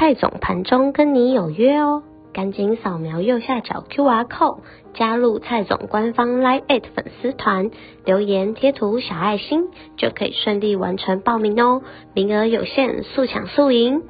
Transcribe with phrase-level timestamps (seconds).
[0.00, 4.58] 蔡总盘中跟你有约哦，赶紧扫描右下角 QR code
[4.94, 7.72] 加入蔡总官方 Live 粉丝团，
[8.04, 9.64] 留言贴图小爱心
[9.96, 11.82] 就可以顺利完成报名哦，
[12.14, 14.04] 名额有限，速抢速赢。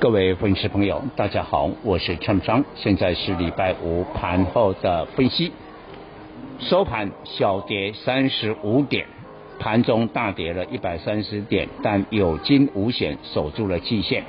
[0.00, 5.52] 各位粉丝朋友，大家好，我是陈章，现在是礼拜五盘后的分析，
[6.58, 9.06] 收盘小跌三十五点，
[9.60, 14.24] 盘中大跌了一百三十点，但有惊无险守住了季线。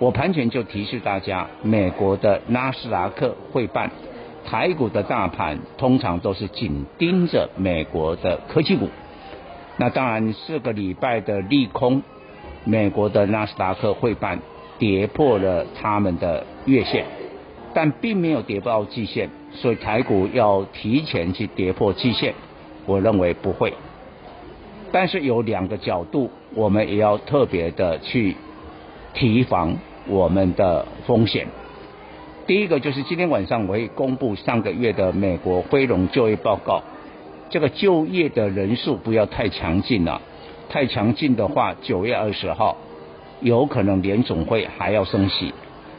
[0.00, 3.90] 我盘前就提示大家，美国的纳斯达克会办，
[4.44, 8.88] 台股的大盘通常都是紧盯着美国的科技股。
[9.76, 12.02] 那当然，四个礼拜的利空，
[12.64, 14.38] 美国的纳斯达克会办
[14.78, 17.04] 跌破了他们的月线，
[17.74, 22.34] 但并没有跌到季线，所以台股要提前去跌破季线，
[22.86, 23.74] 我认为不会。
[24.92, 28.36] 但是有两个角度，我们也要特别的去
[29.12, 29.76] 提防。
[30.08, 31.46] 我们的风险，
[32.46, 36.82] 第一个就是今天晚上我会公布上个月的美国非农就业报告，
[37.50, 40.22] 这个就业的人数不要太强劲了，
[40.70, 42.76] 太强劲的话，九月二十号
[43.40, 45.52] 有可能联总会还要升息。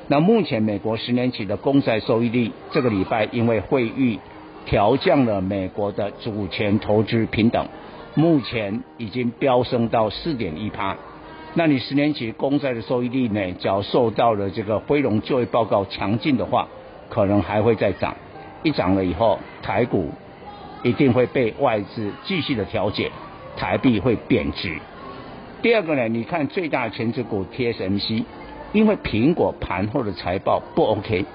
[0.07, 4.19] 那目前美国十年期的公债收益率，这个礼拜因为会议
[4.65, 7.67] 调降了美国的主权投资平等，
[8.15, 10.97] 目前已经飙升到四点一趴。
[11.55, 13.53] 那你十年期公债的收益率呢？
[13.59, 16.67] 只要受到了这个非农就业报告强劲的话，
[17.09, 18.15] 可能还会再涨。
[18.61, 20.11] 一涨了以后，台股
[20.83, 23.11] 一定会被外资继续的调节，
[23.57, 24.77] 台币会贬值。
[25.61, 28.23] 第二个呢，你看最大的权值股 TSMC，
[28.71, 31.25] 因为苹果盘后的财报不 OK，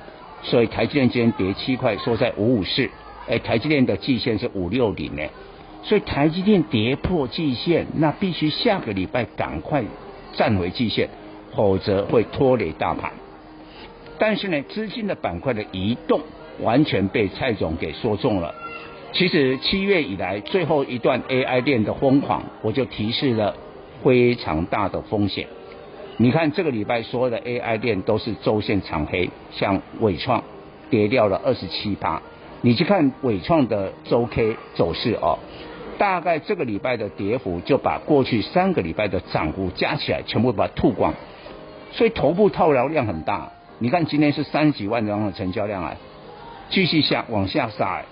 [0.43, 2.89] 所以台积电今天跌七块，收在五五四。
[3.27, 5.23] 哎，台积电的季线是五六零呢，
[5.85, 9.85] 所以台积电跌破季线，那必须下个礼拜赶快。
[10.37, 11.09] 站回季线，
[11.55, 13.13] 否则会拖累大盘。
[14.19, 16.23] 但是呢，资金的板块的移动
[16.61, 18.53] 完全被蔡总给说中了。
[19.13, 23.55] 其实七月以来最后一段 AI 链的疯狂，我就提示了
[24.03, 25.47] 非常大的风险。
[26.17, 30.43] 你看这个礼拜所有的 AI 链都是周线长黑，像纬创
[30.91, 32.21] 跌掉了二十七趴。
[32.63, 35.39] 你去看纬创的周 K 走势哦。
[35.99, 41.15] 大概这个礼拜的跌幅就把过去三个礼拜的涨幅加起来全部把它吐光，
[41.93, 43.51] 所以头部套牢量很大。
[43.79, 45.97] 你看今天是三十几万张的成交量啊，
[46.71, 48.03] 继续下往下杀。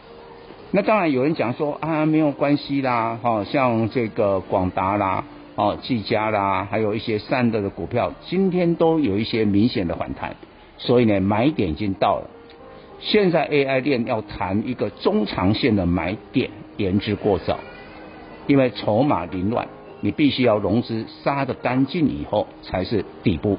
[0.70, 10.34] 那当然有人讲说啊，没有关系啦，哈，像这个广达啦，哦，技嘉啦，还有一些散热的股票，今天都有一些明显的反弹，
[10.78, 12.30] 所以呢，买点已经到了。
[13.00, 17.58] 现在 AI 链要谈一个中长线的买点，言之过早。
[18.46, 19.68] 因为筹码凌乱，
[20.00, 23.58] 你必须要融资杀得干净以后才是底部，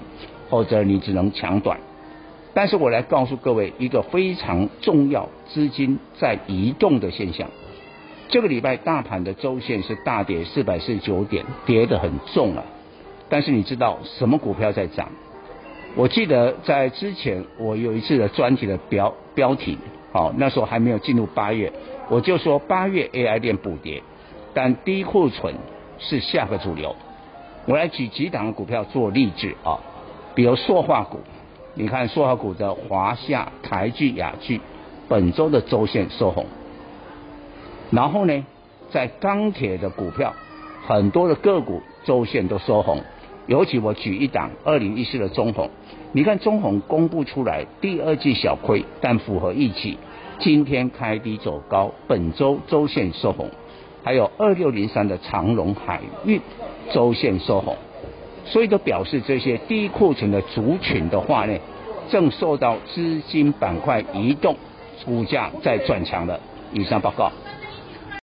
[0.49, 1.79] 或者你只能抢短。
[2.53, 7.49] 但是我来告诉各位一个非常重要资金在移动的现象。
[8.27, 12.63] 这个礼拜大盘的周线是大跌四百四十九点，跌得很重啊。
[13.29, 15.09] 但是你知道什么股票在涨？
[15.95, 19.77] 我记得在之前我有一次的专题的标标题，
[20.11, 21.71] 好，那时候还没有进入八月，
[22.09, 24.01] 我就说八月 AI 链补跌。
[24.53, 25.55] 但低库存
[25.97, 26.95] 是下个主流，
[27.65, 29.79] 我来举几档股票做例子啊，
[30.35, 31.19] 比如塑化股，
[31.73, 34.61] 你看塑化股的华夏、台聚、雅聚，
[35.07, 36.45] 本周的周线收红。
[37.89, 38.45] 然后呢，
[38.91, 40.33] 在钢铁的股票，
[40.85, 43.01] 很多的个股周线都收红，
[43.47, 45.69] 尤其我举一档二零一四的中鸿，
[46.11, 49.97] 你看中鸿公布出来第二季小亏，但符合预期，
[50.39, 53.49] 今天开低走高，本周周线收红。
[54.03, 56.41] 还有二六零三的长隆海运
[56.94, 57.77] 周线收红，
[58.45, 61.57] 所以都表示这些低库存的族群的话呢，
[62.11, 64.55] 正受到资金板块移动，
[65.05, 66.39] 股价在转强的。
[66.73, 67.31] 以上报告。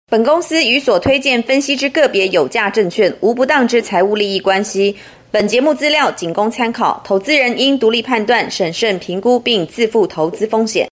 [0.09, 4.95] 本公司与所推荐分析之个别有价证券无不当之财务利益关系。
[5.31, 10.85] 本节目资料仅供参考，投资人应独立判断、审慎评估并自负投资风险。